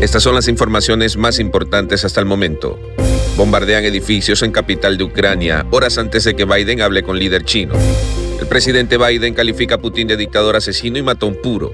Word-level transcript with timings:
Estas 0.00 0.22
son 0.22 0.34
las 0.34 0.48
informaciones 0.48 1.16
más 1.16 1.38
importantes 1.38 2.04
hasta 2.04 2.20
el 2.20 2.26
momento. 2.26 2.78
Bombardean 3.36 3.84
edificios 3.84 4.42
en 4.42 4.52
capital 4.52 4.96
de 4.96 5.04
Ucrania 5.04 5.66
horas 5.70 5.98
antes 5.98 6.24
de 6.24 6.34
que 6.34 6.44
Biden 6.44 6.80
hable 6.80 7.02
con 7.02 7.18
líder 7.18 7.44
chino. 7.44 7.74
El 8.40 8.46
presidente 8.46 8.98
Biden 8.98 9.34
califica 9.34 9.76
a 9.76 9.78
Putin 9.78 10.08
de 10.08 10.16
dictador 10.16 10.56
asesino 10.56 10.98
y 10.98 11.02
mató 11.02 11.26
un 11.26 11.40
puro. 11.40 11.72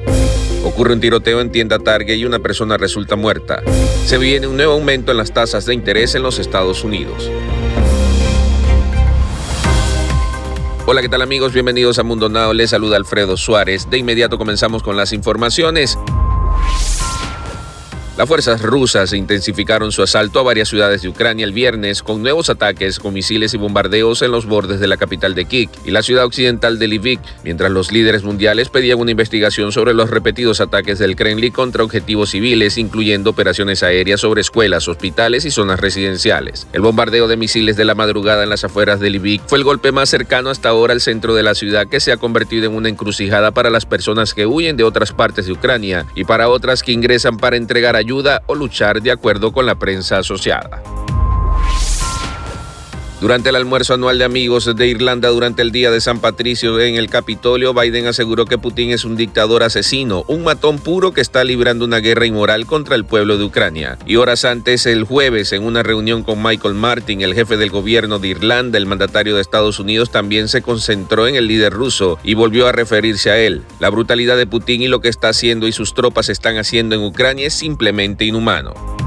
Ocurre 0.65 0.95
un 0.95 1.01
tiroteo 1.01 1.41
en 1.41 1.51
tienda 1.51 1.79
Target 1.79 2.17
y 2.17 2.25
una 2.25 2.39
persona 2.39 2.77
resulta 2.77 3.17
muerta. 3.17 3.63
Se 4.07 4.19
viene 4.19 4.47
un 4.47 4.57
nuevo 4.57 4.75
aumento 4.75 5.11
en 5.11 5.19
las 5.19 5.33
tasas 5.33 5.67
de 5.67 5.75
interés 5.75 6.15
en 6.15 6.23
los 6.23 6.39
Estados 6.39 6.85
Unidos. 6.85 7.31
Hola, 10.87 11.01
¿qué 11.01 11.09
tal 11.09 11.23
amigos? 11.23 11.53
Bienvenidos 11.53 11.99
a 11.99 12.03
Mundo 12.03 12.29
Now. 12.29 12.53
Les 12.53 12.71
saluda 12.71 12.97
Alfredo 12.97 13.37
Suárez. 13.37 13.89
De 13.89 13.99
inmediato 13.99 14.39
comenzamos 14.39 14.83
con 14.83 14.97
las 14.97 15.13
informaciones. 15.13 15.99
Las 18.19 18.29
fuerzas 18.29 18.61
rusas 18.61 19.15
intensificaron 19.15 19.91
su 19.91 20.03
asalto 20.03 20.39
a 20.39 20.43
varias 20.43 20.69
ciudades 20.69 21.01
de 21.01 21.09
Ucrania 21.09 21.47
el 21.47 21.55
viernes 21.55 22.03
con 22.03 22.23
nuevos 22.23 22.51
ataques 22.51 22.99
con 22.99 23.15
misiles 23.15 23.55
y 23.55 23.57
bombardeos 23.57 24.21
en 24.21 24.31
los 24.31 24.45
bordes 24.45 24.81
de 24.81 24.87
la 24.87 24.99
capital 24.99 25.35
de 25.35 25.47
Kiev 25.47 25.71
y 25.87 25.93
la 25.93 26.03
ciudad 26.03 26.27
occidental 26.27 26.79
de 26.79 26.89
Lviv, 26.89 27.21
mientras 27.43 27.71
los 27.71 27.91
líderes 27.91 28.23
mundiales 28.23 28.69
pedían 28.69 29.01
una 29.01 29.13
investigación 29.13 29.73
sobre 29.73 29.95
los 29.95 30.11
repetidos 30.11 30.61
ataques 30.61 30.99
del 30.99 31.17
Kremlin 31.17 31.55
contra 31.55 31.85
objetivos 31.85 32.29
civiles, 32.31 32.77
incluyendo 32.77 33.31
operaciones 33.31 33.83
aéreas 33.83 34.21
sobre 34.21 34.43
escuelas, 34.43 34.89
hospitales 34.89 35.47
y 35.47 35.51
zonas 35.51 35.81
residenciales. 35.81 36.67
El 36.75 36.83
bombardeo 36.83 37.29
de 37.29 37.39
misiles 37.39 37.79
de 37.79 37.87
la 37.87 37.95
madrugada 37.95 38.43
en 38.43 38.51
las 38.51 38.63
afueras 38.63 39.01
de 39.01 39.09
Lviv 39.09 39.41
fue 39.47 39.57
el 39.57 39.65
golpe 39.65 39.91
más 39.91 40.11
cercano 40.11 40.51
hasta 40.51 40.69
ahora 40.69 40.93
al 40.93 41.01
centro 41.01 41.35
de 41.35 41.45
la 41.45 41.55
ciudad 41.55 41.87
que 41.89 41.99
se 41.99 42.13
ha 42.13 42.19
convertido 42.19 42.67
en 42.67 42.75
una 42.75 42.91
encrucijada 42.91 43.53
para 43.53 43.71
las 43.71 43.87
personas 43.87 44.35
que 44.35 44.45
huyen 44.45 44.77
de 44.77 44.85
otras 44.85 45.13
partes 45.13 45.47
de 45.47 45.53
Ucrania 45.53 46.05
y 46.15 46.25
para 46.25 46.51
otras 46.51 46.83
que 46.83 46.93
ingresan 46.93 47.39
para 47.39 47.57
entregar 47.57 48.02
ayuda 48.03 48.43
o 48.47 48.55
luchar 48.55 49.01
de 49.01 49.11
acuerdo 49.11 49.53
con 49.53 49.65
la 49.65 49.77
prensa 49.77 50.19
asociada. 50.19 50.83
Durante 53.23 53.51
el 53.51 53.55
almuerzo 53.55 53.95
anual 53.95 54.19
de 54.19 54.25
amigos 54.25 54.75
de 54.75 54.87
Irlanda 54.89 55.29
durante 55.29 55.63
el 55.63 55.71
día 55.71 55.93
de 55.93 56.01
San 56.01 56.19
Patricio 56.19 56.81
en 56.81 56.97
el 56.97 57.09
Capitolio, 57.09 57.73
Biden 57.73 58.09
aseguró 58.09 58.47
que 58.47 58.59
Putin 58.59 58.91
es 58.91 59.05
un 59.05 59.15
dictador 59.15 59.63
asesino, 59.63 60.25
un 60.27 60.43
matón 60.43 60.81
puro 60.81 61.13
que 61.13 61.21
está 61.21 61.45
librando 61.45 61.85
una 61.85 62.01
guerra 62.01 62.27
inmoral 62.27 62.67
contra 62.67 62.97
el 62.97 63.05
pueblo 63.05 63.39
de 63.39 63.45
Ucrania. 63.45 63.97
Y 64.07 64.17
horas 64.17 64.45
antes, 64.45 64.87
el 64.87 65.05
jueves, 65.05 65.53
en 65.53 65.63
una 65.63 65.85
reunión 65.85 66.25
con 66.25 66.43
Michael 66.43 66.75
Martin, 66.75 67.21
el 67.21 67.35
jefe 67.35 67.57
del 67.57 67.71
gobierno 67.71 68.19
de 68.19 68.27
Irlanda, 68.27 68.77
el 68.77 68.87
mandatario 68.87 69.37
de 69.37 69.41
Estados 69.41 69.79
Unidos 69.79 70.11
también 70.11 70.49
se 70.49 70.63
concentró 70.63 71.29
en 71.29 71.37
el 71.37 71.47
líder 71.47 71.73
ruso 71.73 72.19
y 72.25 72.35
volvió 72.35 72.67
a 72.67 72.73
referirse 72.73 73.31
a 73.31 73.39
él. 73.39 73.63
La 73.79 73.91
brutalidad 73.91 74.37
de 74.37 74.49
Putin 74.49 74.83
y 74.83 74.89
lo 74.89 75.01
que 75.01 75.09
está 75.09 75.29
haciendo 75.29 75.69
y 75.69 75.73
sus 75.73 75.95
tropas 75.95 76.29
están 76.29 76.59
haciendo 76.59 76.97
en 76.97 77.03
Ucrania 77.03 77.47
es 77.47 77.55
simplemente 77.55 78.25
inhumano. 78.25 79.02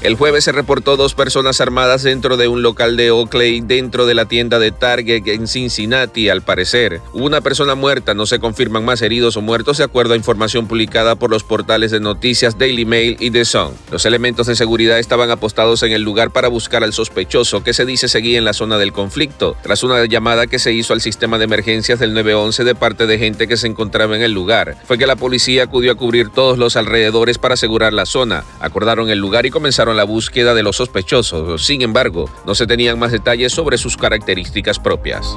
El 0.00 0.14
jueves 0.14 0.44
se 0.44 0.52
reportó 0.52 0.96
dos 0.96 1.14
personas 1.14 1.60
armadas 1.60 2.04
dentro 2.04 2.36
de 2.36 2.46
un 2.46 2.62
local 2.62 2.96
de 2.96 3.10
Oakley 3.10 3.60
dentro 3.60 4.06
de 4.06 4.14
la 4.14 4.26
tienda 4.26 4.60
de 4.60 4.70
Target 4.70 5.26
en 5.26 5.48
Cincinnati, 5.48 6.28
al 6.28 6.42
parecer. 6.42 7.00
Una 7.12 7.40
persona 7.40 7.74
muerta, 7.74 8.14
no 8.14 8.24
se 8.24 8.38
confirman 8.38 8.84
más 8.84 9.02
heridos 9.02 9.36
o 9.36 9.40
muertos 9.40 9.78
de 9.78 9.84
acuerdo 9.84 10.14
a 10.14 10.16
información 10.16 10.68
publicada 10.68 11.16
por 11.16 11.32
los 11.32 11.42
portales 11.42 11.90
de 11.90 11.98
noticias 11.98 12.56
Daily 12.56 12.84
Mail 12.84 13.16
y 13.18 13.32
The 13.32 13.44
Sun. 13.44 13.72
Los 13.90 14.06
elementos 14.06 14.46
de 14.46 14.54
seguridad 14.54 15.00
estaban 15.00 15.32
apostados 15.32 15.82
en 15.82 15.90
el 15.90 16.02
lugar 16.02 16.30
para 16.30 16.46
buscar 16.46 16.84
al 16.84 16.92
sospechoso 16.92 17.64
que 17.64 17.74
se 17.74 17.84
dice 17.84 18.06
seguía 18.06 18.38
en 18.38 18.44
la 18.44 18.52
zona 18.52 18.78
del 18.78 18.92
conflicto, 18.92 19.56
tras 19.64 19.82
una 19.82 20.04
llamada 20.04 20.46
que 20.46 20.60
se 20.60 20.72
hizo 20.72 20.92
al 20.92 21.00
sistema 21.00 21.38
de 21.38 21.46
emergencias 21.46 21.98
del 21.98 22.14
911 22.14 22.62
de 22.62 22.74
parte 22.76 23.08
de 23.08 23.18
gente 23.18 23.48
que 23.48 23.56
se 23.56 23.66
encontraba 23.66 24.14
en 24.14 24.22
el 24.22 24.30
lugar. 24.30 24.76
Fue 24.84 24.96
que 24.96 25.08
la 25.08 25.16
policía 25.16 25.64
acudió 25.64 25.90
a 25.90 25.96
cubrir 25.96 26.28
todos 26.28 26.56
los 26.56 26.76
alrededores 26.76 27.36
para 27.38 27.54
asegurar 27.54 27.92
la 27.92 28.06
zona, 28.06 28.44
acordaron 28.60 29.10
el 29.10 29.18
lugar 29.18 29.44
y 29.44 29.50
la 29.96 30.04
búsqueda 30.04 30.54
de 30.54 30.62
los 30.62 30.76
sospechosos. 30.76 31.64
Sin 31.64 31.82
embargo, 31.82 32.28
no 32.46 32.54
se 32.54 32.66
tenían 32.66 32.98
más 32.98 33.12
detalles 33.12 33.52
sobre 33.52 33.78
sus 33.78 33.96
características 33.96 34.78
propias. 34.78 35.34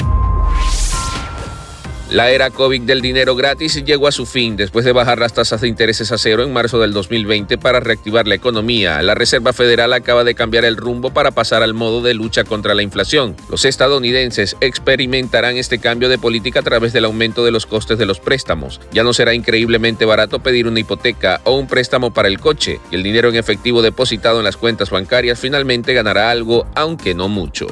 La 2.12 2.30
era 2.30 2.50
COVID 2.50 2.82
del 2.82 3.00
dinero 3.00 3.38
gratis 3.38 3.86
llegó 3.86 4.06
a 4.06 4.12
su 4.12 4.26
fin 4.26 4.58
después 4.58 4.84
de 4.84 4.92
bajar 4.92 5.20
las 5.20 5.32
tasas 5.32 5.62
de 5.62 5.70
intereses 5.70 6.12
a 6.12 6.18
cero 6.18 6.44
en 6.44 6.52
marzo 6.52 6.78
del 6.78 6.92
2020 6.92 7.58
para 7.58 7.80
reactivar 7.80 8.28
la 8.28 8.36
economía. 8.36 9.02
La 9.02 9.16
Reserva 9.16 9.54
Federal 9.54 9.94
acaba 9.94 10.26
de 10.26 10.36
cambiar 10.36 10.66
el 10.66 10.76
rumbo 10.76 11.14
para 11.14 11.32
pasar 11.32 11.64
al 11.64 11.74
modo 11.74 12.02
de 12.02 12.14
lucha 12.14 12.44
contra 12.44 12.76
la 12.76 12.82
inflación. 12.82 13.38
Los 13.50 13.64
estadounidenses 13.64 14.58
experimentarán 14.60 15.56
este 15.56 15.80
cambio 15.80 16.10
de 16.10 16.18
política 16.18 16.60
a 16.60 16.64
través 16.64 16.92
del 16.92 17.06
aumento 17.06 17.46
de 17.46 17.52
los 17.52 17.66
costes 17.66 17.98
de 17.98 18.06
los 18.06 18.20
préstamos. 18.20 18.82
Ya 18.92 19.06
no 19.06 19.14
será 19.14 19.34
increíblemente 19.34 20.04
barato 20.04 20.40
pedir 20.40 20.68
una 20.68 20.82
hipoteca 20.82 21.40
o 21.46 21.56
un 21.56 21.68
préstamo 21.68 22.12
para 22.12 22.28
el 22.28 22.42
coche 22.42 22.82
y 22.92 22.96
el 22.96 23.04
dinero 23.04 23.30
en 23.30 23.38
efectivo 23.38 23.82
depositado 23.82 24.40
en 24.40 24.44
las 24.44 24.58
cuentas 24.58 24.90
bancarias 24.90 25.40
finalmente 25.40 25.94
ganará 25.94 26.30
algo, 26.30 26.68
aunque 26.76 27.14
no 27.16 27.30
mucho. 27.30 27.68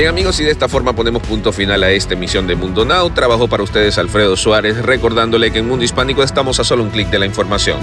Bien 0.00 0.08
amigos, 0.08 0.40
y 0.40 0.44
de 0.44 0.50
esta 0.50 0.66
forma 0.66 0.94
ponemos 0.94 1.20
punto 1.20 1.52
final 1.52 1.82
a 1.82 1.90
esta 1.90 2.14
emisión 2.14 2.46
de 2.46 2.56
Mundo 2.56 2.86
Now. 2.86 3.10
Trabajo 3.10 3.48
para 3.48 3.62
ustedes 3.62 3.98
Alfredo 3.98 4.34
Suárez, 4.34 4.78
recordándole 4.80 5.52
que 5.52 5.58
en 5.58 5.68
Mundo 5.68 5.84
Hispánico 5.84 6.22
estamos 6.22 6.58
a 6.58 6.64
solo 6.64 6.84
un 6.84 6.88
clic 6.88 7.10
de 7.10 7.18
la 7.18 7.26
información. 7.26 7.78